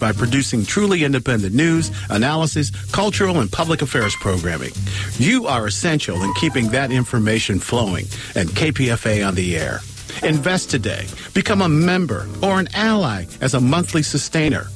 by 0.00 0.10
producing 0.10 0.64
truly 0.64 1.04
independent 1.04 1.54
news, 1.54 1.92
analysis, 2.10 2.72
cultural, 2.90 3.38
and 3.38 3.50
public 3.52 3.80
affairs 3.80 4.16
programming. 4.16 4.72
You 5.18 5.46
are 5.46 5.68
essential 5.68 6.20
in 6.24 6.34
keeping 6.34 6.66
that 6.70 6.90
information 6.90 7.60
flowing 7.60 8.06
and 8.34 8.48
KPFA 8.48 9.24
on 9.24 9.36
the 9.36 9.56
air. 9.56 9.78
Invest 10.24 10.68
today. 10.70 11.06
Become 11.32 11.62
a 11.62 11.68
member 11.68 12.26
or 12.42 12.58
an 12.58 12.68
ally 12.74 13.26
as 13.40 13.54
a 13.54 13.60
monthly 13.60 14.02
sustainer. 14.02 14.66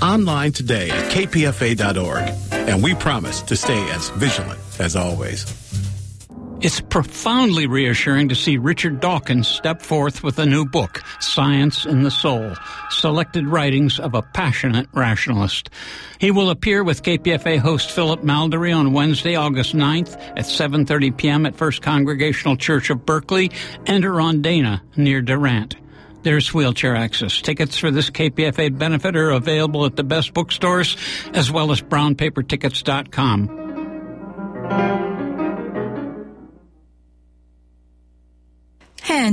Online 0.00 0.52
today 0.52 0.88
at 0.88 1.12
kpfa.org. 1.12 2.32
And 2.52 2.82
we 2.82 2.94
promise 2.94 3.42
to 3.42 3.56
stay 3.56 3.90
as 3.90 4.08
vigilant 4.10 4.58
as 4.78 4.96
always. 4.96 5.44
It's 6.66 6.80
profoundly 6.80 7.68
reassuring 7.68 8.28
to 8.28 8.34
see 8.34 8.56
Richard 8.56 8.98
Dawkins 8.98 9.46
step 9.46 9.80
forth 9.80 10.24
with 10.24 10.40
a 10.40 10.46
new 10.46 10.64
book, 10.64 11.00
Science 11.20 11.86
in 11.86 12.02
the 12.02 12.10
Soul, 12.10 12.56
selected 12.90 13.46
writings 13.46 14.00
of 14.00 14.14
a 14.14 14.22
passionate 14.22 14.88
rationalist. 14.92 15.70
He 16.18 16.32
will 16.32 16.50
appear 16.50 16.82
with 16.82 17.04
KPFA 17.04 17.60
host 17.60 17.92
Philip 17.92 18.22
Maldari 18.22 18.76
on 18.76 18.92
Wednesday, 18.92 19.36
August 19.36 19.76
9th 19.76 20.16
at 20.30 20.38
7.30 20.38 21.16
p.m. 21.16 21.46
at 21.46 21.54
First 21.54 21.82
Congregational 21.82 22.56
Church 22.56 22.90
of 22.90 23.06
Berkeley 23.06 23.52
and 23.86 24.02
Dana 24.42 24.82
near 24.96 25.22
Durant. 25.22 25.76
There's 26.24 26.52
wheelchair 26.52 26.96
access. 26.96 27.40
Tickets 27.40 27.78
for 27.78 27.92
this 27.92 28.10
KPFA 28.10 28.76
benefit 28.76 29.14
are 29.14 29.30
available 29.30 29.86
at 29.86 29.94
the 29.94 30.02
best 30.02 30.34
bookstores 30.34 30.96
as 31.32 31.48
well 31.48 31.70
as 31.70 31.80
brownpapertickets.com. 31.80 33.65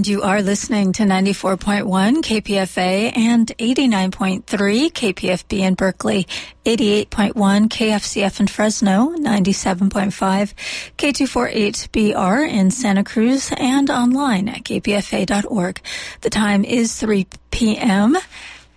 And 0.03 0.07
you 0.09 0.21
are 0.21 0.41
listening 0.41 0.91
to 0.93 1.03
94.1 1.03 1.83
KPFA 2.23 3.15
and 3.15 3.47
89.3 3.57 4.43
KPFB 4.43 5.59
in 5.59 5.75
Berkeley, 5.75 6.27
88.1 6.65 7.31
KFCF 7.69 8.41
in 8.41 8.47
Fresno, 8.47 9.15
97.5 9.15 10.53
K248BR 10.97 12.49
in 12.49 12.69
Santa 12.69 13.05
Cruz, 13.05 13.53
and 13.55 13.89
online 13.89 14.49
at 14.49 14.65
kpfa.org. 14.65 15.81
The 16.19 16.29
time 16.29 16.65
is 16.65 16.99
3 16.99 17.25
p.m. 17.51 18.17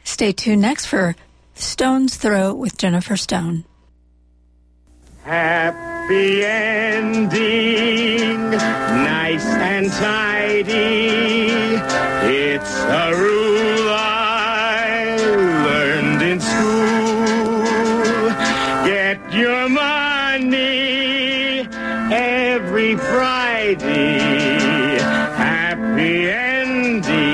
Stay 0.05 0.31
tuned 0.31 0.63
next 0.63 0.87
for 0.87 1.17
Stone's 1.57 2.15
Throw 2.15 2.55
with 2.55 2.79
Jennifer 2.79 3.17
Stone. 3.17 3.65
Happy 5.27 6.45
ending, 6.45 7.33
nice 8.53 9.45
and 9.45 9.91
tidy. 9.91 11.75
It's 12.33 12.73
a 12.85 13.13
rule 13.13 13.89
I 13.91 15.17
learned 15.67 16.23
in 16.23 16.39
school. 16.39 17.65
Get 18.87 19.19
your 19.35 19.69
money 19.69 21.67
every 22.15 22.95
Friday. 22.95 24.21
Happy 25.35 26.31
endings 26.31 27.27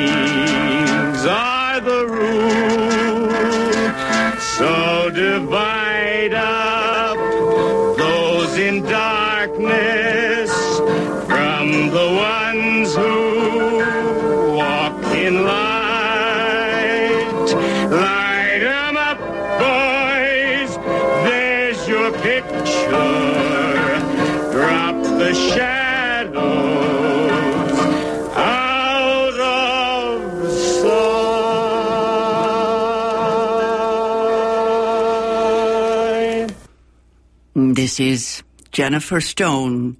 This 37.92 38.00
is 38.00 38.42
Jennifer 38.70 39.20
Stone 39.20 39.98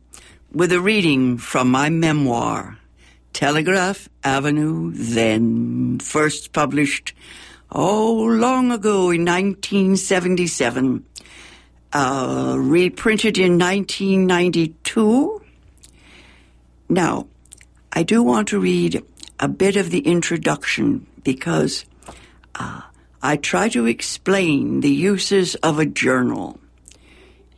with 0.51 0.73
a 0.73 0.81
reading 0.81 1.37
from 1.37 1.71
my 1.71 1.91
memoir, 1.91 2.79
Telegraph 3.35 4.09
Avenue 4.25 4.93
Then, 4.95 5.99
first 5.99 6.55
published, 6.55 7.13
oh, 7.71 8.15
long 8.15 8.73
ago 8.73 9.11
in 9.11 9.27
1977, 9.27 11.05
uh, 11.93 12.57
reprinted 12.59 13.37
in 13.37 13.59
1992. 13.59 15.43
Now, 16.89 17.27
I 17.93 18.03
do 18.05 18.23
want 18.23 18.49
to 18.49 18.59
read 18.59 19.05
a 19.39 19.49
bit 19.49 19.77
of 19.77 19.91
the 19.91 20.01
introduction 20.01 21.07
because 21.25 21.85
uh, 22.55 22.81
I 23.23 23.37
try 23.37 23.69
to 23.69 23.85
explain 23.85 24.81
the 24.81 24.89
uses 24.89 25.57
of 25.57 25.79
a 25.79 25.85
journal. 25.85 26.59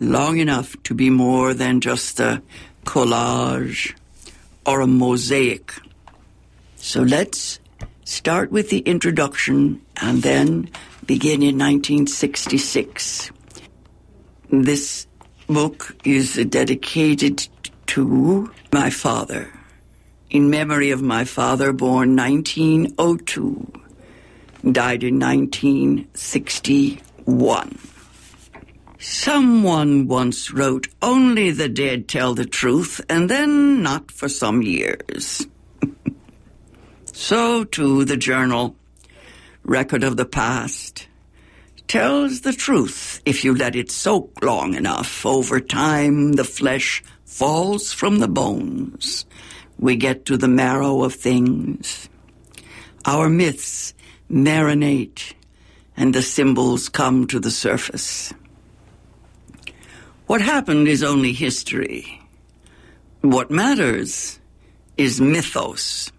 long 0.00 0.38
enough 0.38 0.82
to 0.82 0.94
be 0.94 1.10
more 1.10 1.54
than 1.54 1.80
just 1.80 2.20
a 2.20 2.42
collage 2.84 3.94
or 4.66 4.80
a 4.80 4.86
mosaic. 4.86 5.74
So 6.76 7.02
let's 7.02 7.60
start 8.04 8.50
with 8.50 8.70
the 8.70 8.80
introduction 8.80 9.80
and 9.96 10.22
then 10.22 10.70
begin 11.06 11.42
in 11.42 11.58
1966. 11.58 13.30
This 14.50 15.06
book 15.46 15.96
is 16.04 16.34
dedicated 16.34 17.48
to 17.86 18.52
my 18.72 18.90
father, 18.90 19.48
in 20.30 20.50
memory 20.50 20.90
of 20.90 21.00
my 21.02 21.24
father, 21.24 21.72
born 21.72 22.16
1902, 22.16 23.72
died 24.72 25.04
in 25.04 25.18
1961. 25.18 27.78
Someone 28.98 30.08
once 30.08 30.50
wrote, 30.50 30.88
Only 31.02 31.50
the 31.50 31.68
dead 31.68 32.08
tell 32.08 32.32
the 32.34 32.46
truth, 32.46 33.02
and 33.08 33.28
then 33.28 33.82
not 33.82 34.10
for 34.10 34.30
some 34.30 34.62
years. 34.62 35.46
so, 37.04 37.64
too, 37.64 38.06
the 38.06 38.16
journal, 38.16 38.76
Record 39.62 40.04
of 40.04 40.16
the 40.16 40.24
Past, 40.24 41.06
tells 41.86 42.40
the 42.40 42.52
truth 42.52 43.20
if 43.24 43.44
you 43.44 43.54
let 43.54 43.76
it 43.76 43.90
soak 43.90 44.42
long 44.42 44.74
enough. 44.74 45.24
Over 45.26 45.60
time, 45.60 46.32
the 46.32 46.44
flesh 46.44 47.02
falls 47.34 47.92
from 47.92 48.20
the 48.20 48.28
bones. 48.28 49.26
We 49.76 49.96
get 49.96 50.24
to 50.26 50.36
the 50.36 50.46
marrow 50.46 51.02
of 51.02 51.14
things. 51.14 52.08
Our 53.04 53.28
myths 53.28 53.92
marinate, 54.30 55.34
and 55.96 56.14
the 56.14 56.22
symbols 56.22 56.88
come 56.88 57.26
to 57.26 57.40
the 57.40 57.50
surface. 57.50 58.32
What 60.28 60.42
happened 60.42 60.86
is 60.86 61.02
only 61.02 61.32
history. 61.32 62.22
What 63.20 63.50
matters 63.50 64.38
is 64.96 65.20
mythos. 65.20 66.12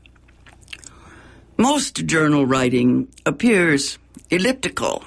Most 1.55 2.05
journal 2.05 2.45
writing 2.45 3.07
appears 3.25 3.97
elliptical. 4.29 5.05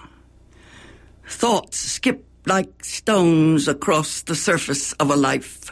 Thoughts 1.27 1.77
skip 1.77 2.25
like 2.47 2.82
stones 2.82 3.69
across 3.69 4.23
the 4.23 4.35
surface 4.35 4.94
of 4.94 5.11
a 5.11 5.17
life. 5.17 5.71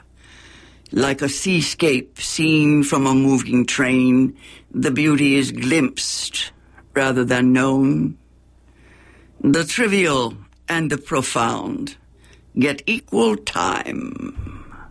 Like 0.97 1.21
a 1.21 1.29
seascape 1.29 2.19
seen 2.19 2.83
from 2.83 3.07
a 3.07 3.13
moving 3.13 3.67
train, 3.67 4.35
the 4.71 4.91
beauty 4.91 5.35
is 5.35 5.53
glimpsed 5.53 6.53
rather 6.95 7.23
than 7.23 7.53
known. 7.53 8.17
The 9.43 9.65
trivial 9.65 10.39
and 10.71 10.91
the 10.91 10.97
profound 10.97 11.99
get 12.59 12.83
equal 12.87 13.37
time. 13.37 14.89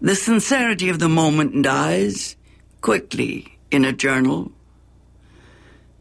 The 0.00 0.14
sincerity 0.14 0.90
of 0.90 1.00
the 1.00 1.08
moment 1.08 1.60
dies 1.60 2.36
quickly 2.80 3.58
in 3.72 3.84
a 3.84 3.92
journal. 3.92 4.52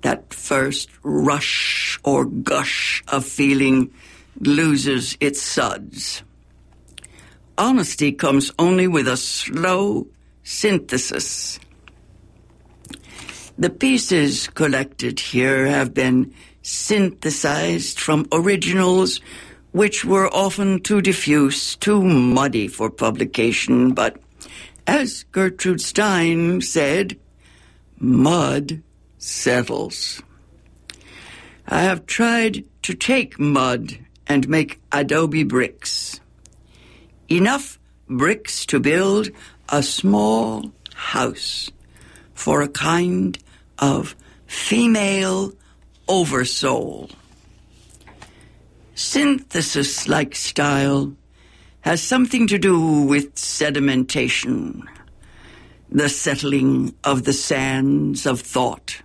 That 0.04 0.36
first 0.36 0.92
rush 1.02 2.00
or 2.04 2.26
gush 2.26 3.04
of 3.08 3.26
feeling 3.26 3.92
loses 4.40 5.18
its 5.20 5.42
suds. 5.42 6.22
Honesty 7.58 8.12
comes 8.12 8.52
only 8.60 8.88
with 8.88 9.08
a 9.08 9.18
slow 9.18 10.08
synthesis. 10.44 11.60
The 13.58 13.70
pieces 13.70 14.48
collected 14.50 15.20
here 15.20 15.66
have 15.66 15.94
been 15.94 16.34
synthesized 16.62 18.00
from 18.00 18.28
originals 18.34 19.22
which 19.72 20.04
were 20.04 20.34
often 20.34 20.82
too 20.82 21.02
diffuse, 21.02 21.76
too 21.76 22.02
muddy 22.02 22.68
for 22.68 22.90
publication, 22.90 23.94
but 23.94 24.18
as 24.88 25.24
Gertrude 25.32 25.82
Stein 25.82 26.62
said, 26.62 27.18
mud 28.00 28.82
settles. 29.18 30.22
I 31.68 31.82
have 31.82 32.06
tried 32.06 32.66
to 32.84 32.94
take 32.94 33.40
mud 33.40 33.98
and 34.28 34.48
make 34.48 34.80
adobe 34.92 35.44
bricks. 35.44 36.20
Enough 37.30 37.80
bricks 38.08 38.66
to 38.68 38.80
build 38.80 39.30
a 39.70 39.82
small 39.82 40.72
house 40.94 41.72
for 42.34 42.62
a 42.62 42.68
kind 42.68 43.38
of 43.80 44.16
female 44.46 45.54
oversoul. 46.08 47.10
Synthesis 48.94 50.08
like 50.08 50.36
style 50.36 51.16
has 51.82 52.02
something 52.02 52.48
to 52.48 52.60
do 52.60 53.02
with 53.02 53.34
sedimentation, 53.36 54.84
the 55.90 56.10
settling 56.10 56.94
of 57.04 57.24
the 57.24 57.34
sands 57.34 58.26
of 58.26 58.42
thought 58.42 59.02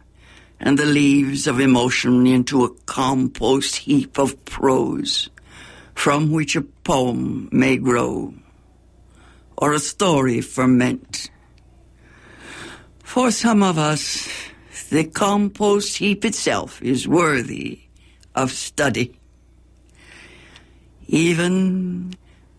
and 0.61 0.79
the 0.79 0.85
leaves 0.85 1.47
of 1.47 1.59
emotion 1.59 2.27
into 2.27 2.65
a 2.65 2.75
compost 2.85 3.77
heap 3.77 4.19
of 4.19 4.45
prose 4.45 5.31
from 5.95 6.33
which 6.33 6.57
a 6.57 6.63
poem 6.63 7.49
may 7.53 7.77
grow 7.77 8.35
or 9.57 9.73
a 9.73 9.79
story 9.79 10.41
ferment. 10.41 11.31
For 13.05 13.31
some 13.31 13.63
of 13.63 13.79
us, 13.79 14.29
the 14.91 15.05
compost 15.05 15.99
heap 15.99 16.25
itself 16.25 16.83
is 16.83 17.07
worthy 17.07 17.81
of 18.35 18.51
study. 18.51 19.19
Even 21.07 22.15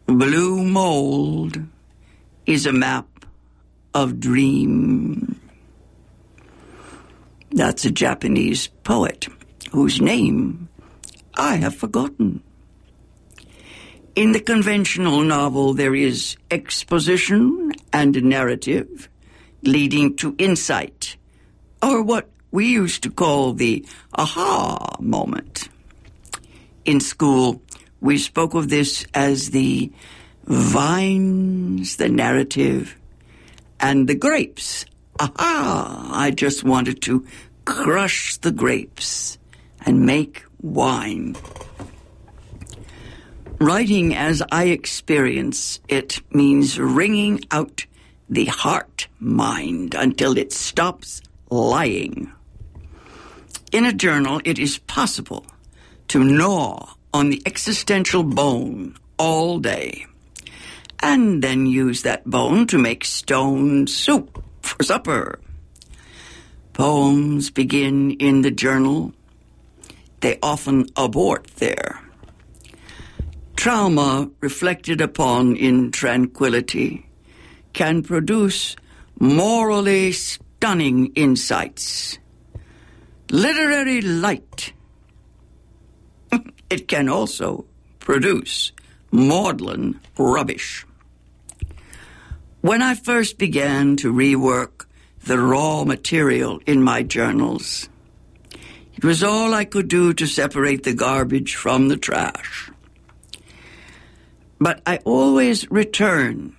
blue 0.05 0.63
mold 0.63 1.59
is 2.45 2.65
a 2.65 2.73
map 2.73 3.07
of 3.93 4.19
dream. 4.19 5.39
That's 7.51 7.85
a 7.85 7.91
Japanese 7.91 8.67
poet 8.67 9.27
whose 9.71 10.01
name 10.01 10.69
I 11.35 11.55
have 11.57 11.75
forgotten. 11.75 12.43
In 14.13 14.33
the 14.33 14.41
conventional 14.41 15.21
novel, 15.21 15.73
there 15.73 15.95
is 15.95 16.35
exposition 16.49 17.71
and 17.93 18.21
narrative 18.21 19.07
leading 19.63 20.17
to 20.17 20.35
insight, 20.37 21.15
or 21.81 22.03
what 22.03 22.29
we 22.51 22.67
used 22.67 23.03
to 23.03 23.09
call 23.09 23.53
the 23.53 23.85
aha 24.13 24.97
moment. 24.99 25.69
In 26.83 26.99
school, 26.99 27.61
we 28.01 28.17
spoke 28.17 28.53
of 28.53 28.67
this 28.67 29.05
as 29.13 29.51
the 29.51 29.89
vines, 30.43 31.95
the 31.95 32.09
narrative, 32.09 32.97
and 33.79 34.09
the 34.09 34.15
grapes. 34.15 34.85
Aha! 35.21 36.09
I 36.11 36.31
just 36.31 36.65
wanted 36.65 37.01
to 37.03 37.25
crush 37.63 38.35
the 38.37 38.51
grapes 38.51 39.37
and 39.85 40.05
make 40.05 40.43
wine. 40.61 41.37
Writing 43.61 44.15
as 44.15 44.41
I 44.51 44.73
experience 44.73 45.79
it 45.87 46.19
means 46.33 46.79
wringing 46.79 47.45
out 47.51 47.85
the 48.27 48.45
heart 48.45 49.07
mind 49.19 49.93
until 49.93 50.35
it 50.35 50.51
stops 50.51 51.21
lying. 51.51 52.33
In 53.71 53.85
a 53.85 53.93
journal, 53.93 54.41
it 54.45 54.57
is 54.57 54.79
possible 54.79 55.45
to 56.07 56.23
gnaw 56.23 56.95
on 57.13 57.29
the 57.29 57.39
existential 57.45 58.23
bone 58.23 58.97
all 59.19 59.59
day 59.59 60.07
and 60.99 61.43
then 61.43 61.67
use 61.67 62.01
that 62.01 62.27
bone 62.27 62.65
to 62.65 62.79
make 62.79 63.05
stone 63.05 63.85
soup 63.85 64.43
for 64.63 64.81
supper. 64.81 65.39
Poems 66.73 67.51
begin 67.51 68.09
in 68.13 68.41
the 68.41 68.49
journal. 68.49 69.13
They 70.21 70.39
often 70.41 70.87
abort 70.97 71.45
there. 71.57 72.00
Trauma 73.61 74.27
reflected 74.39 75.01
upon 75.01 75.55
in 75.55 75.91
tranquility 75.91 77.05
can 77.73 78.01
produce 78.01 78.75
morally 79.19 80.13
stunning 80.13 81.13
insights. 81.13 82.17
Literary 83.29 84.01
light. 84.01 84.73
it 86.71 86.87
can 86.87 87.07
also 87.07 87.65
produce 87.99 88.71
maudlin 89.11 89.99
rubbish. 90.17 90.83
When 92.61 92.81
I 92.81 92.95
first 92.95 93.37
began 93.37 93.95
to 93.97 94.11
rework 94.11 94.87
the 95.23 95.37
raw 95.37 95.83
material 95.83 96.59
in 96.65 96.81
my 96.81 97.03
journals, 97.03 97.89
it 98.95 99.05
was 99.05 99.23
all 99.23 99.53
I 99.53 99.65
could 99.65 99.87
do 99.87 100.13
to 100.15 100.25
separate 100.25 100.81
the 100.81 100.95
garbage 100.95 101.53
from 101.53 101.89
the 101.89 101.97
trash. 101.97 102.71
But 104.61 104.83
I 104.85 104.97
always 105.05 105.69
return 105.71 106.55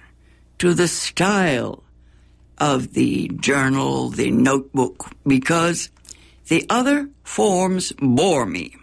to 0.59 0.75
the 0.75 0.89
style 0.89 1.85
of 2.59 2.95
the 2.95 3.29
journal, 3.29 4.09
the 4.09 4.33
notebook, 4.33 5.13
because 5.25 5.89
the 6.49 6.67
other 6.69 7.11
forms 7.23 7.93
bore 8.01 8.45
me. 8.45 8.75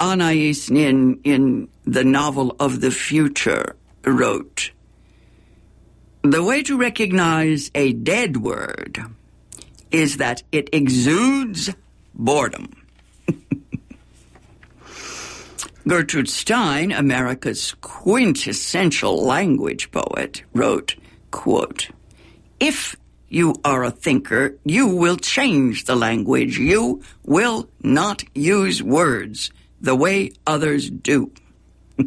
Anais 0.00 0.70
Nin, 0.70 1.20
in 1.22 1.68
the 1.84 2.04
novel 2.04 2.56
of 2.58 2.80
the 2.80 2.90
future, 2.90 3.76
wrote, 4.02 4.70
The 6.22 6.42
way 6.42 6.62
to 6.62 6.78
recognize 6.78 7.70
a 7.74 7.92
dead 7.92 8.38
word 8.38 9.04
is 9.90 10.16
that 10.16 10.42
it 10.50 10.70
exudes 10.72 11.74
boredom. 12.14 12.72
Gertrude 15.88 16.28
Stein, 16.28 16.90
America's 16.90 17.72
quintessential 17.80 19.24
language 19.24 19.92
poet, 19.92 20.42
wrote, 20.52 20.96
quote, 21.30 21.90
If 22.58 22.96
you 23.28 23.54
are 23.64 23.84
a 23.84 23.92
thinker, 23.92 24.58
you 24.64 24.88
will 24.88 25.16
change 25.16 25.84
the 25.84 25.94
language. 25.94 26.58
You 26.58 27.02
will 27.24 27.68
not 27.82 28.24
use 28.34 28.82
words 28.82 29.52
the 29.80 29.94
way 29.94 30.32
others 30.44 30.90
do. 30.90 31.30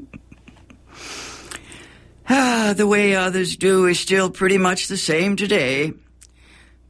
ah, 2.29 2.73
the 2.75 2.87
way 2.87 3.15
others 3.15 3.55
do 3.55 3.85
is 3.85 3.97
still 3.97 4.29
pretty 4.29 4.57
much 4.57 4.87
the 4.87 4.97
same 4.97 5.37
today. 5.37 5.93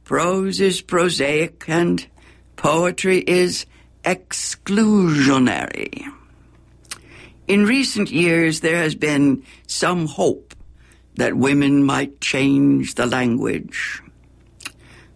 Prose 0.02 0.60
is 0.60 0.80
prosaic 0.80 1.68
and 1.68 2.04
poetry 2.56 3.18
is 3.18 3.64
exclusionary. 4.04 6.12
In 7.50 7.64
recent 7.64 8.12
years, 8.12 8.60
there 8.60 8.76
has 8.76 8.94
been 8.94 9.42
some 9.66 10.06
hope 10.06 10.54
that 11.16 11.34
women 11.34 11.82
might 11.82 12.20
change 12.20 12.94
the 12.94 13.06
language. 13.06 14.00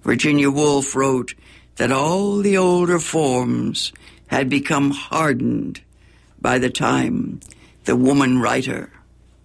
Virginia 0.03 0.51
Woolf 0.51 0.97
wrote 0.97 1.37
that 1.77 1.93
all 1.93 2.39
the 2.39 2.59
older 2.59 2.99
forms 2.99 3.93
had 4.27 4.51
become 4.51 4.91
hardened 4.91 5.81
by 6.41 6.59
the 6.59 6.71
time 6.71 7.39
the 7.85 7.95
woman 7.95 8.41
writer 8.41 8.91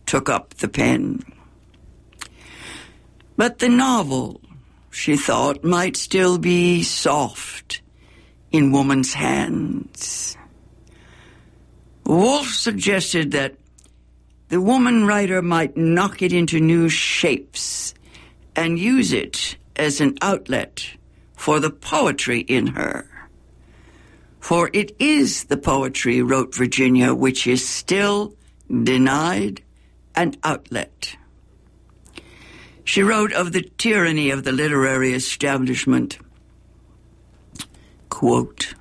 took 0.08 0.28
up 0.28 0.56
the 0.56 0.68
pen. 0.68 1.22
But 3.38 3.60
the 3.60 3.70
novel, 3.70 4.42
she 4.90 5.16
thought, 5.16 5.64
might 5.64 5.96
still 5.96 6.40
be 6.40 6.82
soft 6.82 7.84
in 8.52 8.72
woman's 8.72 9.14
hands. 9.14 10.39
Woolf 12.10 12.56
suggested 12.56 13.34
that 13.34 13.54
the 14.48 14.60
woman 14.60 15.06
writer 15.06 15.44
might 15.44 15.78
knock 15.78 16.24
it 16.24 16.34
into 16.34 16.60
new 16.60 16.90
shapes 16.90 17.94
and 18.56 18.80
use 18.80 19.14
it 19.14 19.58
as 19.76 20.02
an 20.02 20.18
outlet 20.20 20.90
for 21.36 21.60
the 21.60 21.70
poetry 21.70 22.40
in 22.40 22.66
her. 22.66 23.06
For 24.40 24.72
it 24.74 24.96
is 24.98 25.44
the 25.44 25.58
poetry, 25.58 26.24
wrote 26.24 26.56
Virginia, 26.56 27.14
which 27.14 27.46
is 27.46 27.68
still 27.68 28.34
denied 28.68 29.62
an 30.16 30.34
outlet. 30.44 31.16
She 32.86 33.04
wrote 33.04 33.34
of 33.34 33.52
the 33.52 33.70
tyranny 33.78 34.32
of 34.32 34.46
the 34.46 34.52
literary 34.52 35.14
establishment. 35.14 36.18
Quote, 38.10 38.74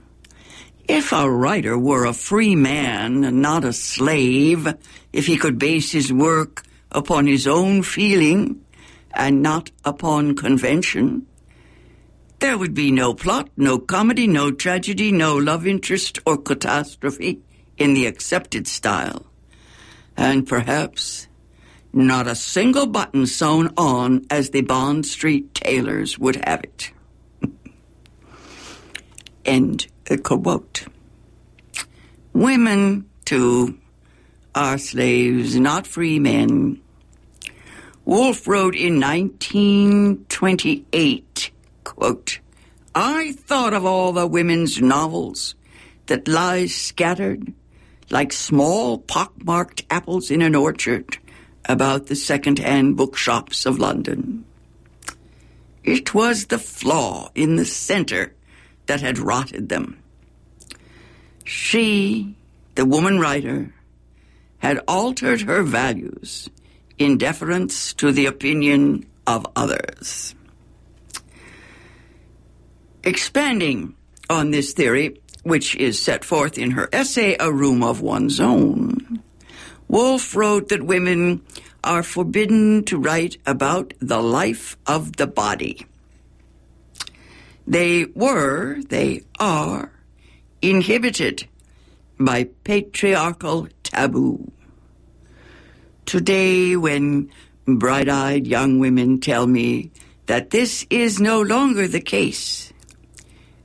if 0.88 1.12
a 1.12 1.30
writer 1.30 1.78
were 1.78 2.06
a 2.06 2.14
free 2.14 2.56
man 2.56 3.22
and 3.22 3.42
not 3.42 3.64
a 3.64 3.74
slave, 3.74 4.74
if 5.12 5.26
he 5.26 5.36
could 5.36 5.58
base 5.58 5.92
his 5.92 6.10
work 6.10 6.62
upon 6.90 7.26
his 7.26 7.46
own 7.46 7.82
feeling 7.82 8.64
and 9.12 9.42
not 9.42 9.70
upon 9.84 10.34
convention, 10.34 11.26
there 12.38 12.56
would 12.56 12.72
be 12.72 12.90
no 12.90 13.12
plot, 13.12 13.50
no 13.56 13.78
comedy, 13.78 14.26
no 14.26 14.50
tragedy, 14.50 15.12
no 15.12 15.36
love 15.36 15.66
interest 15.66 16.20
or 16.24 16.38
catastrophe 16.38 17.42
in 17.76 17.92
the 17.92 18.06
accepted 18.06 18.66
style. 18.66 19.26
And 20.16 20.46
perhaps 20.46 21.28
not 21.92 22.26
a 22.26 22.34
single 22.34 22.86
button 22.86 23.26
sewn 23.26 23.74
on 23.76 24.24
as 24.30 24.50
the 24.50 24.62
Bond 24.62 25.04
Street 25.04 25.54
tailors 25.54 26.18
would 26.18 26.36
have 26.46 26.64
it. 26.64 26.92
End 29.44 29.86
quote. 30.16 30.86
Women, 32.32 33.08
too, 33.24 33.78
are 34.54 34.78
slaves, 34.78 35.56
not 35.56 35.86
free 35.86 36.18
men. 36.18 36.80
Woolf 38.04 38.48
wrote 38.48 38.74
in 38.74 39.00
1928, 39.00 41.50
quote, 41.84 42.40
I 42.94 43.32
thought 43.32 43.74
of 43.74 43.84
all 43.84 44.12
the 44.12 44.26
women's 44.26 44.80
novels 44.80 45.54
that 46.06 46.26
lie 46.26 46.64
scattered 46.66 47.52
like 48.10 48.32
small 48.32 48.98
pockmarked 48.98 49.84
apples 49.90 50.30
in 50.30 50.40
an 50.40 50.54
orchard 50.54 51.18
about 51.66 52.06
the 52.06 52.16
second-hand 52.16 52.96
bookshops 52.96 53.66
of 53.66 53.78
London. 53.78 54.46
It 55.84 56.14
was 56.14 56.46
the 56.46 56.58
flaw 56.58 57.30
in 57.34 57.56
the 57.56 57.66
center 57.66 58.32
that 58.88 59.00
had 59.00 59.18
rotted 59.18 59.68
them. 59.68 60.02
She, 61.44 62.34
the 62.74 62.84
woman 62.84 63.20
writer, 63.20 63.72
had 64.58 64.80
altered 64.88 65.42
her 65.42 65.62
values 65.62 66.50
in 66.98 67.16
deference 67.16 67.92
to 67.94 68.10
the 68.10 68.26
opinion 68.26 69.06
of 69.26 69.46
others. 69.54 70.34
Expanding 73.04 73.94
on 74.28 74.50
this 74.50 74.72
theory, 74.72 75.20
which 75.44 75.76
is 75.76 76.02
set 76.02 76.24
forth 76.24 76.58
in 76.58 76.72
her 76.72 76.88
essay, 76.92 77.36
A 77.38 77.52
Room 77.52 77.82
of 77.82 78.00
One's 78.00 78.40
Own, 78.40 79.22
Woolf 79.86 80.34
wrote 80.34 80.68
that 80.68 80.82
women 80.82 81.42
are 81.84 82.02
forbidden 82.02 82.84
to 82.84 82.98
write 82.98 83.38
about 83.46 83.94
the 84.00 84.20
life 84.20 84.76
of 84.86 85.16
the 85.16 85.26
body. 85.26 85.86
They 87.68 88.06
were, 88.06 88.80
they 88.88 89.24
are, 89.38 89.92
inhibited 90.62 91.46
by 92.18 92.44
patriarchal 92.64 93.68
taboo. 93.82 94.50
Today, 96.06 96.76
when 96.76 97.30
bright 97.66 98.08
eyed 98.08 98.46
young 98.46 98.78
women 98.78 99.20
tell 99.20 99.46
me 99.46 99.90
that 100.24 100.48
this 100.48 100.86
is 100.88 101.20
no 101.20 101.42
longer 101.42 101.86
the 101.86 102.00
case, 102.00 102.72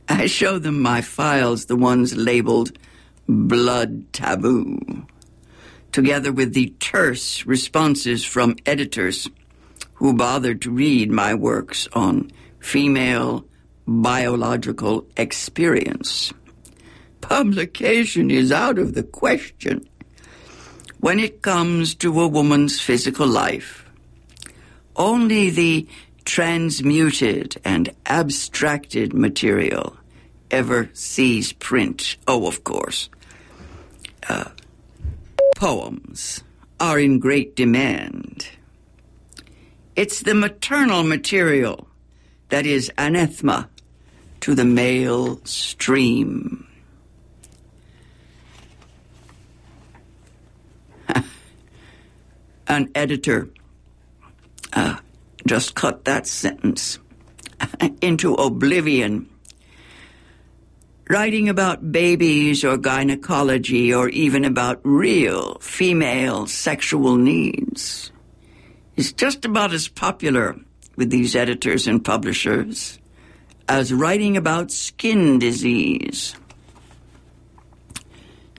I 0.10 0.26
show 0.26 0.60
them 0.60 0.82
my 0.82 1.00
files, 1.00 1.68
the 1.68 1.78
ones 1.78 2.14
labeled 2.14 2.78
blood 3.26 4.12
taboo, 4.12 5.08
together 5.94 6.34
with 6.34 6.54
the 6.54 6.74
terse 6.82 7.46
responses 7.46 8.26
from 8.26 8.58
editors 8.66 9.30
who 9.94 10.14
bothered 10.14 10.62
to 10.64 10.72
read 10.72 11.10
my 11.10 11.34
works 11.34 11.88
on 11.94 12.30
female 12.60 13.46
biological 13.88 15.06
experience. 15.18 16.34
Publication 17.22 18.32
is 18.32 18.52
out 18.52 18.78
of 18.78 18.94
the 18.94 19.04
question 19.04 19.88
when 21.00 21.20
it 21.20 21.42
comes 21.42 21.96
to 21.96 22.22
a 22.22 22.28
woman's 22.28 22.80
physical 22.80 23.28
life. 23.28 23.90
Only 24.96 25.50
the 25.50 25.88
transmuted 26.26 27.60
and 27.66 27.90
abstracted 28.06 29.14
material 29.14 29.98
ever 30.52 30.90
sees 30.94 31.52
print. 31.54 32.16
Oh, 32.28 32.48
of 32.48 32.64
course. 32.64 33.10
Uh, 34.30 34.50
poems 35.56 36.44
are 36.80 37.00
in 37.00 37.20
great 37.20 37.56
demand. 37.56 38.48
It's 39.96 40.22
the 40.22 40.36
maternal 40.36 41.04
material 41.04 41.88
that 42.50 42.66
is 42.66 42.92
anathema 42.98 43.70
to 44.44 44.54
the 44.54 44.66
male 44.66 45.40
stream. 45.46 46.68
An 52.68 52.92
editor 52.94 53.48
uh, 54.74 54.98
just 55.48 55.76
cut 55.76 56.04
that 56.04 56.28
sentence 56.28 57.00
into 58.02 58.34
oblivion. 58.34 59.30
Writing 61.10 61.48
about 61.48 61.94
babies 61.94 62.66
or 62.66 62.76
gynecology 62.76 63.94
or 63.94 64.10
even 64.10 64.44
about 64.44 64.82
real 64.84 65.58
female 65.60 66.48
sexual 66.48 67.16
needs 67.16 68.12
is 68.98 69.14
just 69.14 69.46
about 69.46 69.72
as 69.72 69.88
popular 69.88 70.60
with 70.98 71.12
these 71.12 71.34
editors 71.34 71.88
and 71.88 72.04
publishers 72.04 73.00
as 73.68 73.94
writing 73.94 74.38
about 74.38 74.72
skin 74.72 75.40
disease. 75.40 76.36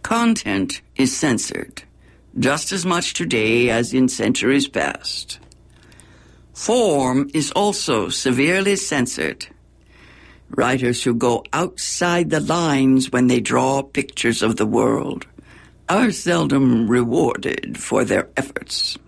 Content 0.02 0.82
is 0.96 1.16
censored 1.16 1.82
just 2.38 2.72
as 2.72 2.84
much 2.84 3.14
today 3.14 3.70
as 3.70 3.94
in 3.94 4.08
centuries 4.08 4.68
past. 4.68 5.38
Form 6.52 7.30
is 7.34 7.50
also 7.52 8.08
severely 8.08 8.76
censored. 8.76 9.46
Writers 10.50 11.02
who 11.02 11.14
go 11.14 11.44
outside 11.52 12.30
the 12.30 12.40
lines 12.40 13.10
when 13.10 13.26
they 13.26 13.40
draw 13.40 13.82
pictures 13.82 14.42
of 14.42 14.56
the 14.56 14.66
world 14.66 15.26
are 15.88 16.10
seldom 16.10 16.88
rewarded 16.88 17.78
for 17.78 18.04
their 18.04 18.28
efforts. 18.36 18.98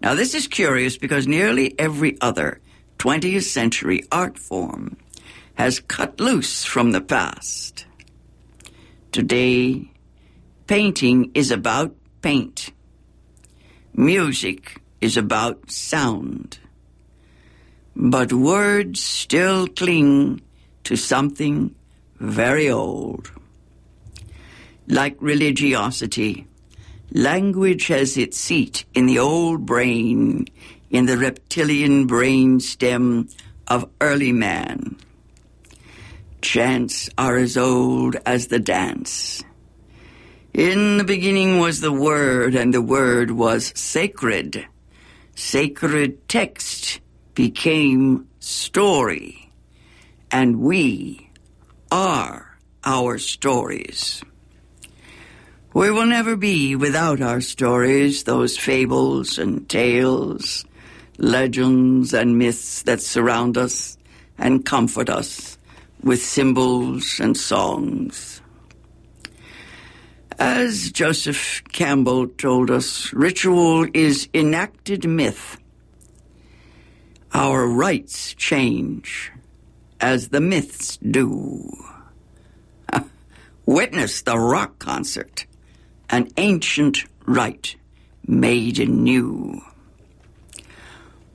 Now, 0.00 0.14
this 0.14 0.34
is 0.34 0.46
curious 0.48 0.96
because 0.98 1.26
nearly 1.26 1.78
every 1.78 2.18
other 2.20 2.60
20th 3.04 3.42
century 3.42 4.00
art 4.10 4.38
form 4.38 4.96
has 5.56 5.78
cut 5.78 6.18
loose 6.18 6.64
from 6.64 6.92
the 6.92 7.02
past. 7.02 7.84
Today, 9.12 9.90
painting 10.66 11.30
is 11.34 11.50
about 11.50 11.94
paint. 12.22 12.72
Music 13.92 14.80
is 15.02 15.18
about 15.18 15.70
sound. 15.70 16.58
But 17.94 18.32
words 18.32 19.00
still 19.04 19.66
cling 19.66 20.40
to 20.84 20.96
something 20.96 21.74
very 22.18 22.70
old. 22.70 23.30
Like 24.88 25.16
religiosity, 25.20 26.46
language 27.12 27.88
has 27.88 28.16
its 28.16 28.38
seat 28.38 28.86
in 28.94 29.04
the 29.04 29.18
old 29.18 29.66
brain, 29.66 30.46
in 30.94 31.06
the 31.06 31.18
reptilian 31.18 32.06
brain 32.06 32.60
stem 32.60 33.28
of 33.66 33.90
early 34.00 34.30
man. 34.30 34.96
Chants 36.40 37.10
are 37.18 37.36
as 37.36 37.56
old 37.56 38.14
as 38.24 38.46
the 38.46 38.60
dance. 38.60 39.42
In 40.52 40.98
the 40.98 41.02
beginning 41.02 41.58
was 41.58 41.80
the 41.80 41.90
Word, 41.90 42.54
and 42.54 42.72
the 42.72 42.80
Word 42.80 43.32
was 43.32 43.72
sacred. 43.74 44.68
Sacred 45.34 46.28
text 46.28 47.00
became 47.34 48.28
story, 48.38 49.50
and 50.30 50.60
we 50.60 51.28
are 51.90 52.56
our 52.84 53.18
stories. 53.18 54.22
We 55.72 55.90
will 55.90 56.06
never 56.06 56.36
be 56.36 56.76
without 56.76 57.20
our 57.20 57.40
stories, 57.40 58.22
those 58.22 58.56
fables 58.56 59.38
and 59.38 59.68
tales, 59.68 60.64
legends 61.18 62.12
and 62.14 62.38
myths 62.38 62.82
that 62.82 63.00
surround 63.00 63.56
us 63.56 63.96
and 64.38 64.64
comfort 64.64 65.08
us 65.08 65.58
with 66.02 66.22
symbols 66.22 67.20
and 67.20 67.36
songs. 67.36 68.40
As 70.38 70.90
Joseph 70.90 71.62
Campbell 71.72 72.26
told 72.26 72.70
us, 72.70 73.12
ritual 73.12 73.86
is 73.94 74.28
enacted 74.34 75.08
myth. 75.08 75.58
Our 77.32 77.66
rites 77.66 78.34
change 78.34 79.32
as 80.00 80.28
the 80.28 80.40
myths 80.40 80.96
do. 80.98 81.72
Witness 83.66 84.22
the 84.22 84.38
rock 84.38 84.78
concert, 84.78 85.46
an 86.10 86.28
ancient 86.36 87.04
rite 87.26 87.76
made 88.26 88.78
anew. 88.78 89.62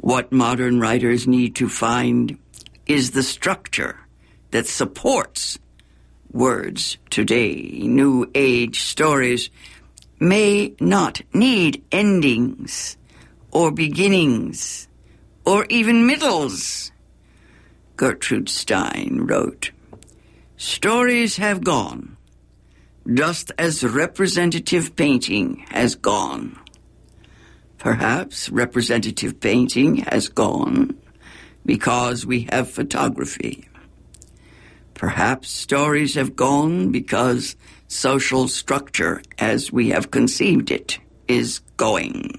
What 0.02 0.32
modern 0.32 0.80
writers 0.80 1.28
need 1.28 1.56
to 1.56 1.68
find 1.68 2.38
is 2.88 3.12
the 3.12 3.24
structure 3.24 4.00
that 4.52 4.66
supports 4.66 5.60
words 6.32 6.98
today. 7.10 7.82
New 7.84 8.32
age 8.34 8.82
stories 8.82 9.50
may 10.20 10.74
not 10.80 11.22
need 11.34 11.84
endings 11.92 12.98
or 13.52 13.72
beginnings 13.72 14.88
or 15.46 15.66
even 15.70 16.08
middles. 16.08 16.92
Gertrude 17.98 18.48
Stein 18.48 19.26
wrote, 19.28 19.72
Stories 20.56 21.36
have 21.38 21.64
gone, 21.64 22.16
just 23.14 23.52
as 23.58 23.84
representative 23.84 24.96
painting 24.96 25.66
has 25.72 25.96
gone. 25.96 26.58
Perhaps 27.80 28.50
representative 28.50 29.40
painting 29.40 29.98
has 29.98 30.28
gone 30.28 30.98
because 31.66 32.26
we 32.26 32.42
have 32.52 32.70
photography. 32.70 33.70
Perhaps 34.94 35.50
stories 35.50 36.16
have 36.16 36.36
gone 36.36 36.92
because 36.92 37.56
social 37.88 38.50
structure 38.50 39.22
as 39.38 39.72
we 39.72 39.90
have 39.90 40.12
conceived 40.12 40.72
it 40.72 41.00
is 41.30 41.60
going. 41.78 42.38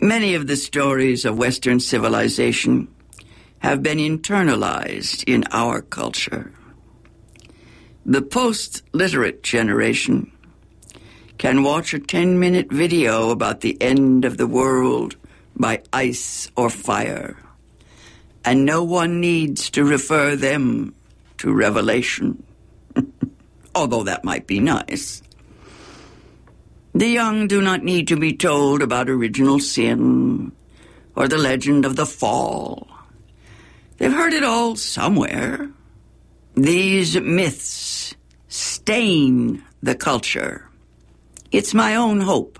Many 0.00 0.34
of 0.34 0.46
the 0.46 0.56
stories 0.56 1.26
of 1.26 1.36
Western 1.36 1.78
civilization 1.78 2.88
have 3.58 3.82
been 3.82 3.98
internalized 3.98 5.24
in 5.26 5.44
our 5.52 5.82
culture. 5.82 6.52
The 8.06 8.22
post 8.22 8.82
literate 8.92 9.42
generation 9.42 10.32
can 11.42 11.64
watch 11.64 11.92
a 11.92 11.98
10 11.98 12.38
minute 12.38 12.70
video 12.70 13.30
about 13.30 13.62
the 13.62 13.76
end 13.82 14.24
of 14.24 14.36
the 14.36 14.46
world 14.46 15.16
by 15.56 15.82
ice 15.92 16.48
or 16.56 16.70
fire, 16.70 17.36
and 18.44 18.64
no 18.64 18.84
one 18.84 19.20
needs 19.20 19.68
to 19.68 19.82
refer 19.82 20.36
them 20.36 20.94
to 21.38 21.52
Revelation, 21.52 22.40
although 23.74 24.04
that 24.04 24.22
might 24.22 24.46
be 24.46 24.60
nice. 24.60 25.20
The 26.94 27.08
young 27.08 27.48
do 27.48 27.60
not 27.60 27.82
need 27.82 28.06
to 28.06 28.16
be 28.16 28.36
told 28.36 28.80
about 28.80 29.10
original 29.10 29.58
sin 29.58 30.52
or 31.16 31.26
the 31.26 31.38
legend 31.38 31.84
of 31.84 31.96
the 31.96 32.06
fall. 32.06 32.86
They've 33.98 34.12
heard 34.12 34.32
it 34.32 34.44
all 34.44 34.76
somewhere. 34.76 35.72
These 36.54 37.20
myths 37.20 38.14
stain 38.46 39.64
the 39.82 39.96
culture. 39.96 40.68
It's 41.52 41.74
my 41.74 41.96
own 41.96 42.22
hope 42.22 42.58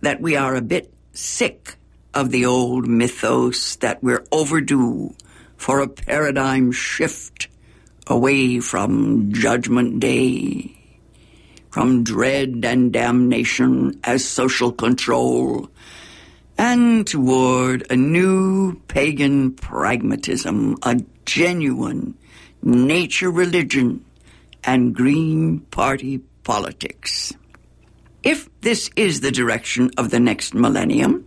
that 0.00 0.20
we 0.20 0.34
are 0.34 0.56
a 0.56 0.60
bit 0.60 0.92
sick 1.12 1.76
of 2.12 2.30
the 2.30 2.44
old 2.44 2.88
mythos, 2.88 3.76
that 3.76 4.02
we're 4.02 4.24
overdue 4.32 5.14
for 5.56 5.78
a 5.78 5.86
paradigm 5.86 6.72
shift 6.72 7.46
away 8.08 8.58
from 8.58 9.32
Judgment 9.32 10.00
Day 10.00 10.82
from 11.70 12.04
dread 12.04 12.64
and 12.64 12.92
damnation 12.92 13.98
as 14.04 14.24
social 14.24 14.72
control, 14.72 15.70
and 16.58 17.06
toward 17.06 17.86
a 17.90 17.96
new 17.96 18.74
pagan 18.88 19.52
pragmatism, 19.52 20.76
a 20.82 21.00
genuine 21.24 22.14
nature 22.62 23.30
religion, 23.30 24.04
and 24.64 24.94
Green 24.94 25.60
Party 25.70 26.18
politics. 26.44 27.32
If 28.22 28.48
this 28.60 28.90
is 28.96 29.20
the 29.20 29.32
direction 29.32 29.90
of 29.96 30.10
the 30.10 30.20
next 30.20 30.54
millennium, 30.54 31.26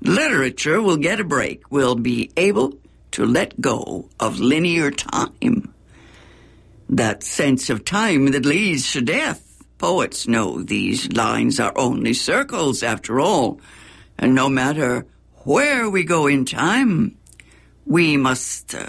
literature 0.00 0.80
will 0.80 0.96
get 0.96 1.20
a 1.20 1.24
break, 1.24 1.70
We'll 1.70 1.94
be 1.94 2.30
able 2.36 2.78
to 3.12 3.26
let 3.26 3.60
go 3.60 4.08
of 4.18 4.40
linear 4.40 4.90
time. 4.90 5.74
That 6.88 7.22
sense 7.22 7.68
of 7.70 7.84
time 7.84 8.32
that 8.32 8.46
leads 8.46 8.92
to 8.92 9.02
death 9.02 9.48
Poets 9.78 10.26
know 10.26 10.60
these 10.60 11.12
lines 11.12 11.60
are 11.60 11.72
only 11.76 12.12
circles 12.12 12.82
after 12.82 13.20
all, 13.20 13.60
and 14.18 14.34
no 14.34 14.48
matter 14.48 15.06
where 15.44 15.88
we 15.88 16.02
go 16.02 16.26
in 16.26 16.44
time, 16.44 17.16
we 17.86 18.16
must 18.16 18.74
uh, 18.74 18.88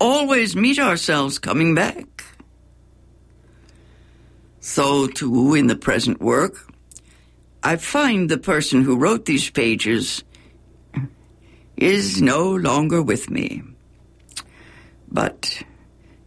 always 0.00 0.56
meet 0.56 0.80
ourselves 0.80 1.38
coming 1.38 1.76
back. 1.76 2.11
So, 4.64 5.08
too, 5.08 5.54
in 5.54 5.66
the 5.66 5.74
present 5.74 6.20
work, 6.20 6.72
I 7.64 7.74
find 7.74 8.28
the 8.28 8.38
person 8.38 8.82
who 8.82 8.96
wrote 8.96 9.24
these 9.24 9.50
pages 9.50 10.22
is 11.76 12.22
no 12.22 12.54
longer 12.54 13.02
with 13.02 13.28
me. 13.28 13.64
But 15.10 15.64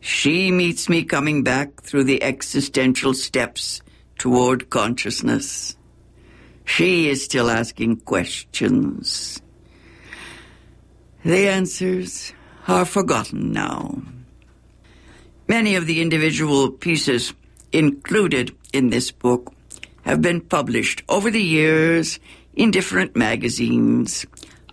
she 0.02 0.52
meets 0.52 0.90
me 0.90 1.06
coming 1.06 1.44
back 1.44 1.82
through 1.82 2.04
the 2.04 2.22
existential 2.22 3.14
steps 3.14 3.82
toward 4.18 4.70
consciousness. 4.70 5.78
She 6.66 7.08
is 7.08 7.24
still 7.24 7.50
asking 7.50 8.02
questions. 8.02 9.42
The 11.24 11.48
answers 11.48 12.34
are 12.68 12.84
forgotten 12.84 13.54
now. 13.54 14.02
Many 15.48 15.76
of 15.76 15.88
the 15.88 16.02
individual 16.02 16.70
pieces 16.70 17.34
included 17.76 18.56
in 18.74 18.90
this 18.90 19.12
book 19.12 19.54
have 20.04 20.22
been 20.22 20.40
published 20.40 21.04
over 21.10 21.30
the 21.30 21.42
years 21.44 22.20
in 22.56 22.72
different 22.72 23.16
magazines 23.16 24.26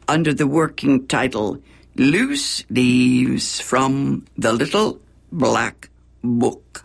under 0.07 0.33
the 0.33 0.47
working 0.47 1.07
title 1.07 1.61
Loose 1.97 2.65
Leaves 2.71 3.61
from 3.61 4.25
the 4.39 4.53
Little 4.53 5.01
black 5.31 5.91
book. 6.23 6.85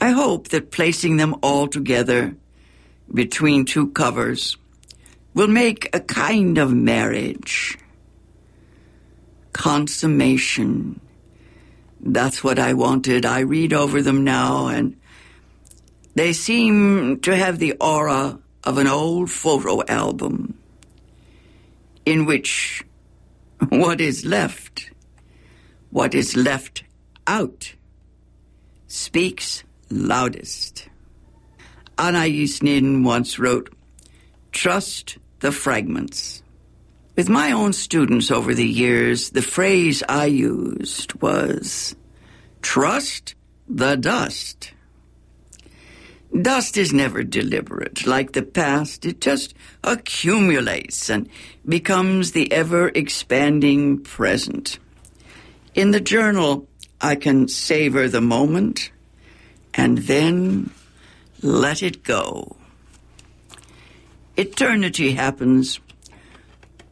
I 0.00 0.10
hope 0.10 0.48
that 0.48 0.70
placing 0.70 1.18
them 1.18 1.34
all 1.42 1.68
together 1.68 2.34
between 3.12 3.64
two 3.64 3.90
covers 3.90 4.56
will 5.34 5.48
make 5.48 5.94
a 5.94 6.00
kind 6.00 6.58
of 6.58 6.72
marriage. 6.72 7.78
Consummation. 9.52 11.00
That's 12.00 12.42
what 12.42 12.58
I 12.58 12.72
wanted. 12.72 13.26
I 13.26 13.40
read 13.40 13.72
over 13.72 14.00
them 14.00 14.24
now, 14.24 14.68
and 14.68 14.96
they 16.14 16.32
seem 16.32 17.20
to 17.20 17.36
have 17.36 17.58
the 17.58 17.74
aura 17.80 18.38
of 18.64 18.78
an 18.78 18.86
old 18.86 19.30
photo 19.30 19.82
album 19.86 20.54
in 22.04 22.26
which 22.26 22.84
what 23.68 24.00
is 24.00 24.24
left, 24.24 24.90
what 25.90 26.14
is 26.14 26.36
left 26.36 26.84
out 27.26 27.74
speaks 28.86 29.62
loudest. 29.90 30.88
Anais 31.98 32.48
Nin 32.62 33.04
once 33.04 33.38
wrote, 33.38 33.72
Trust 34.52 35.18
the 35.40 35.52
fragments. 35.52 36.42
With 37.14 37.28
my 37.28 37.52
own 37.52 37.72
students 37.72 38.30
over 38.30 38.54
the 38.54 38.66
years, 38.66 39.30
the 39.30 39.42
phrase 39.42 40.02
I 40.08 40.26
used 40.26 41.20
was, 41.20 41.94
Trust 42.62 43.34
the 43.68 43.96
dust. 43.96 44.72
Dust 46.38 46.76
is 46.76 46.92
never 46.92 47.24
deliberate. 47.24 48.06
Like 48.06 48.32
the 48.32 48.42
past, 48.42 49.04
it 49.04 49.20
just 49.20 49.54
accumulates 49.82 51.10
and 51.10 51.28
becomes 51.66 52.32
the 52.32 52.52
ever 52.52 52.88
expanding 52.88 53.98
present. 53.98 54.78
In 55.74 55.90
the 55.90 56.00
journal, 56.00 56.68
I 57.00 57.16
can 57.16 57.48
savor 57.48 58.08
the 58.08 58.20
moment 58.20 58.92
and 59.74 59.98
then 59.98 60.70
let 61.42 61.82
it 61.82 62.04
go. 62.04 62.56
Eternity 64.36 65.12
happens 65.12 65.80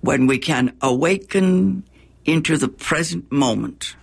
when 0.01 0.27
we 0.27 0.39
can 0.39 0.77
awaken 0.81 1.85
into 2.25 2.57
the 2.57 2.69
present 2.69 3.31
moment, 3.31 3.97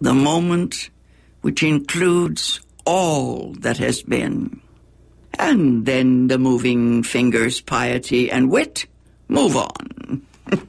the 0.00 0.14
moment 0.14 0.90
which 1.40 1.62
includes 1.62 2.60
all 2.84 3.52
that 3.60 3.78
has 3.78 4.02
been. 4.02 4.60
And 5.38 5.86
then 5.86 6.26
the 6.28 6.38
moving 6.38 7.02
fingers, 7.02 7.60
piety, 7.60 8.30
and 8.30 8.48
wit 8.50 8.86
move 9.28 9.56
on. 9.56 10.26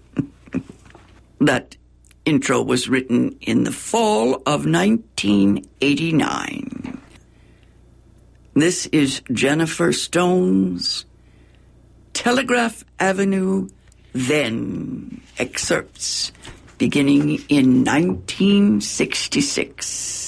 that 1.41 1.75
intro 2.25 2.61
was 2.61 2.87
written 2.87 3.37
in 3.41 3.65
the 3.65 3.71
fall 3.71 4.35
of 4.45 4.65
1989. 4.65 7.01
This 8.55 8.85
is 8.87 9.21
Jennifer 9.31 9.91
Stone's 9.91 11.05
Telegraph 12.13 12.83
Avenue 12.99 13.67
Then 14.13 15.21
excerpts 15.39 16.31
beginning 16.77 17.39
in 17.49 17.83
1966. 17.83 20.22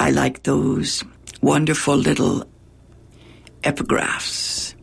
I 0.00 0.08
like 0.08 0.44
those 0.44 1.04
wonderful 1.42 1.94
little 1.94 2.46
epigraphs. 3.62 4.74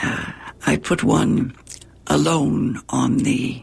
Uh, 0.00 0.30
I 0.64 0.76
put 0.76 1.02
one 1.02 1.56
alone 2.06 2.80
on 2.90 3.18
the 3.18 3.60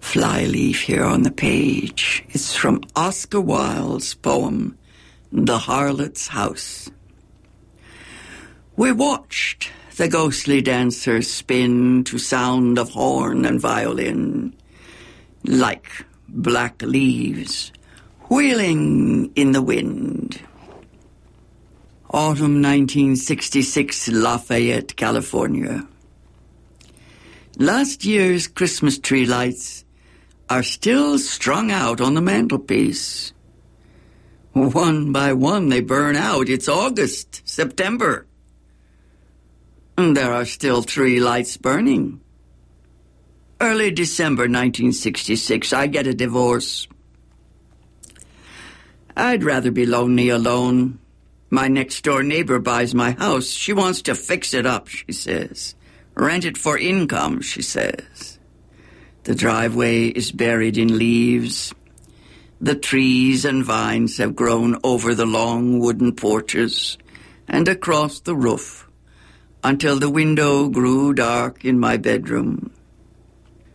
flyleaf 0.00 0.82
here 0.82 1.02
on 1.02 1.22
the 1.22 1.30
page. 1.30 2.26
It's 2.28 2.54
from 2.54 2.82
Oscar 2.94 3.40
Wilde's 3.40 4.12
poem, 4.12 4.76
The 5.32 5.56
Harlot's 5.56 6.28
House. 6.28 6.90
We 8.76 8.92
watched 8.92 9.72
the 9.96 10.08
ghostly 10.08 10.60
dancers 10.60 11.32
spin 11.32 12.04
to 12.04 12.18
sound 12.18 12.78
of 12.78 12.90
horn 12.90 13.46
and 13.46 13.58
violin, 13.58 14.54
like 15.42 16.04
black 16.28 16.82
leaves 16.82 17.72
wheeling 18.28 19.32
in 19.34 19.52
the 19.52 19.62
wind. 19.62 20.40
Autumn 22.10 22.62
1966, 22.62 24.08
Lafayette, 24.08 24.96
California. 24.96 25.86
Last 27.58 28.04
year's 28.04 28.46
Christmas 28.46 28.98
tree 28.98 29.26
lights 29.26 29.84
are 30.48 30.62
still 30.62 31.18
strung 31.18 31.70
out 31.70 32.00
on 32.00 32.14
the 32.14 32.22
mantelpiece. 32.22 33.32
One 34.52 35.12
by 35.12 35.32
one 35.32 35.68
they 35.68 35.80
burn 35.80 36.16
out. 36.16 36.48
It's 36.48 36.68
August, 36.68 37.42
September. 37.48 38.26
And 39.96 40.16
there 40.16 40.32
are 40.32 40.44
still 40.44 40.82
three 40.82 41.20
lights 41.20 41.56
burning. 41.56 42.20
Early 43.60 43.90
December 43.90 44.44
1966, 44.44 45.72
I 45.72 45.88
get 45.88 46.06
a 46.06 46.14
divorce. 46.14 46.86
I'd 49.18 49.42
rather 49.42 49.72
be 49.72 49.84
lonely 49.84 50.28
alone. 50.28 51.00
My 51.50 51.66
next 51.66 52.02
door 52.04 52.22
neighbor 52.22 52.60
buys 52.60 52.94
my 52.94 53.10
house. 53.10 53.48
She 53.48 53.72
wants 53.72 54.02
to 54.02 54.14
fix 54.14 54.54
it 54.54 54.64
up, 54.64 54.86
she 54.86 55.10
says. 55.10 55.74
Rent 56.14 56.44
it 56.44 56.56
for 56.56 56.78
income, 56.78 57.42
she 57.42 57.60
says. 57.60 58.38
The 59.24 59.34
driveway 59.34 60.06
is 60.06 60.30
buried 60.30 60.78
in 60.78 60.96
leaves. 60.96 61.74
The 62.60 62.76
trees 62.76 63.44
and 63.44 63.64
vines 63.64 64.18
have 64.18 64.36
grown 64.36 64.78
over 64.84 65.16
the 65.16 65.26
long 65.26 65.80
wooden 65.80 66.14
porches 66.14 66.96
and 67.48 67.66
across 67.66 68.20
the 68.20 68.36
roof 68.36 68.88
until 69.64 69.98
the 69.98 70.10
window 70.10 70.68
grew 70.68 71.12
dark 71.12 71.64
in 71.64 71.80
my 71.80 71.96
bedroom. 71.96 72.70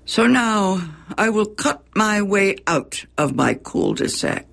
So 0.06 0.26
now 0.26 0.90
I 1.18 1.30
will 1.30 1.48
cut 1.48 1.84
my 1.96 2.22
way 2.22 2.56
out 2.66 3.06
of 3.18 3.36
my 3.36 3.56
cul-de-sac. 3.56 4.48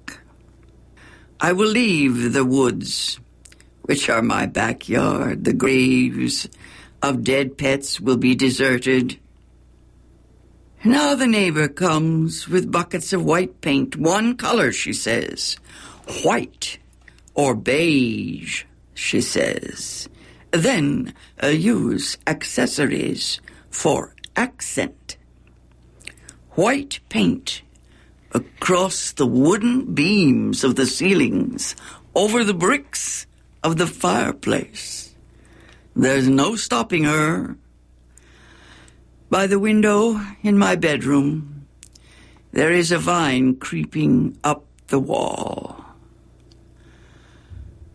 I 1.43 1.53
will 1.53 1.69
leave 1.69 2.35
the 2.35 2.45
woods, 2.45 3.19
which 3.83 4.11
are 4.11 4.21
my 4.21 4.45
backyard. 4.45 5.45
The 5.45 5.55
graves 5.55 6.47
of 7.03 7.25
dead 7.25 7.57
pets 7.57 7.99
will 7.99 8.19
be 8.19 8.35
deserted. 8.35 9.19
Now 10.85 11.15
the 11.15 11.27
neighbor 11.27 11.67
comes 11.67 12.47
with 12.47 12.71
buckets 12.71 13.15
of 13.15 13.25
white 13.25 13.63
paint, 13.63 13.97
one 13.97 14.37
color, 14.37 14.71
she 14.71 14.93
says. 14.93 15.57
White 16.25 16.79
or 17.35 17.55
beige, 17.55 18.65
she 18.93 19.23
says. 19.23 20.11
Then 20.51 21.15
uh, 21.43 21.47
use 21.47 22.19
accessories 22.27 23.41
for 23.71 24.15
accent. 24.37 25.17
White 26.51 27.01
paint 27.09 27.63
across 28.33 29.13
the 29.13 29.27
wooden 29.27 29.95
beams 29.95 30.63
of 30.63 30.77
the 30.77 30.87
ceilings, 30.87 31.75
over 32.15 32.45
the 32.45 32.55
bricks 32.55 33.27
of 33.63 33.77
the 33.77 33.87
fireplace. 33.87 35.15
There's 35.95 36.29
no 36.29 36.57
stopping 36.57 37.05
her. 37.05 37.57
By 39.29 39.47
the 39.47 39.59
window 39.59 40.21
in 40.43 40.59
my 40.59 40.77
bedroom, 40.77 41.67
there 42.53 42.73
is 42.73 42.91
a 42.91 42.99
vine 42.99 43.57
creeping 43.57 44.39
up 44.43 44.65
the 44.89 44.99
wall. 44.99 45.85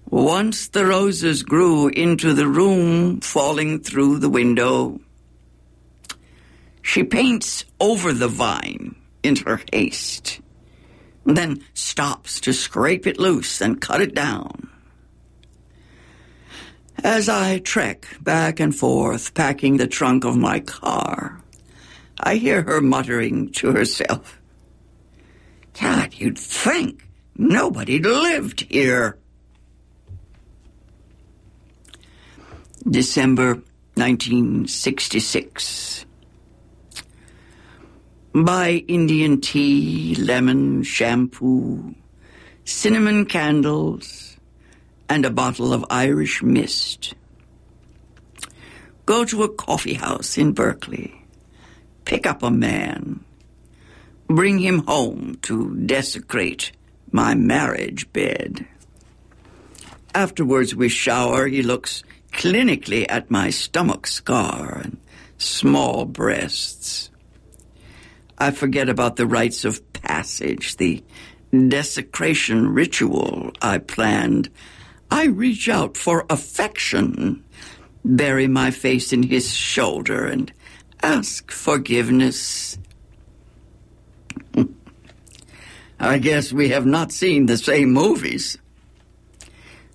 Once 0.10 0.68
the 0.70 0.86
roses 0.86 1.44
grew 1.44 1.90
into 1.90 2.34
the 2.34 2.48
room, 2.48 3.20
falling 3.20 3.80
through 3.80 4.20
the 4.20 4.30
window. 4.30 5.00
She 6.82 7.04
paints 7.04 7.66
over 7.82 8.14
the 8.14 8.30
vine 8.30 8.96
in 9.26 9.36
her 9.38 9.60
haste, 9.74 10.42
then 11.26 11.66
stops 11.74 12.40
to 12.42 12.54
scrape 12.54 13.08
it 13.08 13.20
loose 13.20 13.62
and 13.62 13.82
cut 13.82 14.02
it 14.02 14.14
down. 14.14 14.70
As 17.04 17.28
I 17.28 17.58
trek 17.60 18.08
back 18.22 18.60
and 18.60 18.76
forth, 18.76 19.34
packing 19.34 19.78
the 19.78 19.88
trunk 19.88 20.24
of 20.24 20.38
my 20.38 20.60
car, 20.60 21.42
I 22.20 22.36
hear 22.36 22.62
her 22.62 22.82
muttering 22.82 23.52
to 23.54 23.72
herself, 23.72 24.40
God, 25.80 26.14
you'd 26.14 26.38
think 26.40 27.08
nobody 27.36 28.00
lived 28.00 28.62
here. 28.70 29.18
December 32.90 33.56
1966. 33.96 36.05
Buy 38.36 38.84
Indian 38.90 39.40
tea, 39.40 40.14
lemon, 40.16 40.84
shampoo, 40.84 41.96
cinnamon 42.66 43.28
candles, 43.28 44.36
and 45.08 45.26
a 45.26 45.30
bottle 45.30 45.72
of 45.72 45.86
Irish 45.90 46.44
mist. 46.44 47.14
Go 49.06 49.24
to 49.24 49.44
a 49.44 49.54
coffee 49.54 49.94
house 49.94 50.38
in 50.38 50.52
Berkeley. 50.52 51.16
Pick 52.04 52.28
up 52.28 52.44
a 52.44 52.52
man. 52.52 53.24
Bring 54.28 54.60
him 54.60 54.80
home 54.80 55.38
to 55.44 55.74
desecrate 55.74 56.74
my 57.14 57.36
marriage 57.36 58.12
bed. 58.12 58.68
Afterwards, 60.14 60.76
we 60.76 60.90
shower. 60.90 61.48
He 61.48 61.64
looks 61.64 62.04
clinically 62.34 63.06
at 63.08 63.32
my 63.32 63.50
stomach 63.50 64.06
scar 64.06 64.82
and 64.84 64.98
small 65.38 66.04
breasts. 66.04 67.12
I 68.38 68.52
forget 68.52 68.90
about 68.90 69.16
the 69.16 69.28
rites 69.28 69.64
of 69.64 69.82
passage, 69.94 70.76
the 70.78 71.04
desecration 71.52 72.74
ritual 72.74 73.52
I 73.62 73.78
planned. 73.78 74.50
I 75.10 75.26
reach 75.26 75.70
out 75.70 75.96
for 75.96 76.26
affection, 76.30 77.44
bury 78.04 78.48
my 78.48 78.72
face 78.72 79.14
in 79.14 79.24
his 79.24 79.54
shoulder, 79.54 80.26
and 80.26 80.52
ask 81.02 81.50
forgiveness. 81.52 82.78
I 86.00 86.18
guess 86.18 86.52
we 86.52 86.70
have 86.70 86.86
not 86.86 87.12
seen 87.14 87.46
the 87.46 87.58
same 87.58 87.94
movies. 87.94 88.58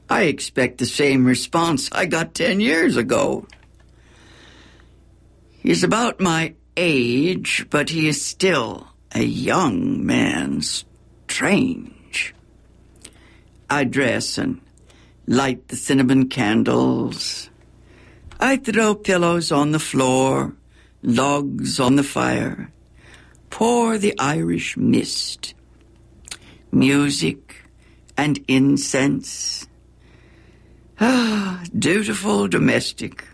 I 0.08 0.22
expect 0.24 0.78
the 0.78 0.86
same 0.86 1.26
response 1.26 1.90
I 1.92 2.06
got 2.06 2.34
10 2.34 2.60
years 2.60 2.96
ago. 2.96 3.46
He's 5.58 5.84
about 5.84 6.20
my 6.20 6.54
age, 6.80 7.66
but 7.68 7.90
he 7.90 8.08
is 8.08 8.24
still 8.24 8.88
a 9.14 9.22
young 9.22 10.04
man. 10.04 10.62
Strange. 10.62 12.34
I 13.68 13.84
dress 13.84 14.38
and 14.38 14.60
light 15.26 15.68
the 15.68 15.76
cinnamon 15.76 16.28
candles. 16.28 17.50
I 18.40 18.56
throw 18.56 18.94
pillows 18.94 19.52
on 19.52 19.72
the 19.72 19.78
floor, 19.78 20.56
logs 21.02 21.78
on 21.78 21.96
the 21.96 22.02
fire, 22.02 22.72
pour 23.50 23.98
the 23.98 24.18
Irish 24.18 24.78
mist, 24.78 25.54
music 26.72 27.56
and 28.16 28.42
incense. 28.48 29.68
Ah, 30.98 31.62
dutiful 31.78 32.48
domestic. 32.48 33.24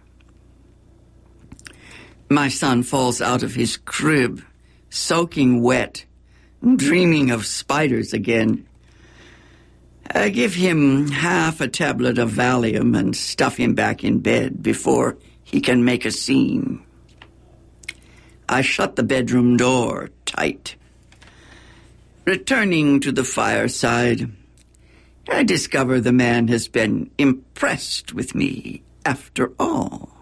My 2.29 2.49
son 2.49 2.83
falls 2.83 3.21
out 3.21 3.43
of 3.43 3.55
his 3.55 3.77
crib, 3.77 4.43
soaking 4.91 5.63
wet, 5.63 6.05
dreaming 6.77 7.31
of 7.31 7.47
spiders 7.47 8.13
again. 8.13 8.67
I 10.13 10.31
give 10.31 10.55
him 10.55 11.09
half 11.09 11.61
a 11.61 11.69
tablet 11.69 12.19
of 12.19 12.33
Valium 12.33 12.99
and 12.99 13.15
stuff 13.15 13.57
him 13.57 13.75
back 13.75 14.03
in 14.03 14.21
bed 14.21 14.63
before 14.63 15.19
he 15.45 15.61
can 15.61 15.85
make 15.85 16.05
a 16.05 16.11
scene. 16.11 16.83
I 18.49 18.63
shut 18.63 18.97
the 18.97 19.03
bedroom 19.03 19.57
door 19.57 20.11
tight. 20.25 20.77
Returning 22.25 23.01
to 23.01 23.13
the 23.13 23.25
fireside, 23.25 24.33
I 25.29 25.45
discover 25.45 26.01
the 26.01 26.13
man 26.13 26.49
has 26.49 26.67
been 26.67 27.11
impressed 27.19 28.15
with 28.15 28.35
me 28.35 28.83
after 29.05 29.53
all. 29.59 30.16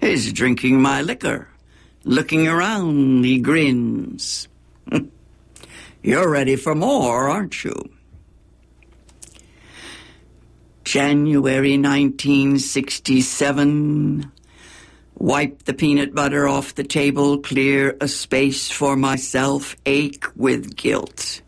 He's 0.00 0.32
drinking 0.32 0.80
my 0.80 1.02
liquor. 1.02 1.48
Looking 2.04 2.48
around, 2.48 3.24
he 3.24 3.38
grins. 3.38 4.48
You're 6.02 6.30
ready 6.30 6.56
for 6.56 6.74
more, 6.74 7.28
aren't 7.28 7.62
you? 7.62 7.74
January 10.84 11.76
1967. 11.76 14.32
Wipe 15.18 15.64
the 15.64 15.74
peanut 15.74 16.14
butter 16.14 16.48
off 16.48 16.74
the 16.74 16.84
table, 16.84 17.36
clear 17.38 17.94
a 18.00 18.08
space 18.08 18.70
for 18.70 18.96
myself, 18.96 19.76
ache 19.84 20.24
with 20.34 20.76
guilt. 20.76 21.42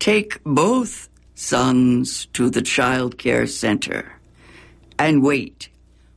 Take 0.00 0.42
both 0.42 1.08
sons 1.36 2.26
to 2.32 2.50
the 2.50 2.62
child 2.62 3.16
care 3.16 3.46
center 3.46 4.18
and 4.98 5.22
wait 5.22 5.68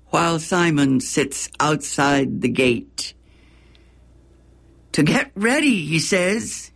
while 0.09 0.39
Simon 0.39 0.99
sits 0.99 1.49
outside 1.59 2.41
the 2.41 2.49
gate. 2.49 3.13
To 4.93 5.03
get 5.03 5.31
ready, 5.35 5.85
he 5.85 5.99
says. 5.99 6.68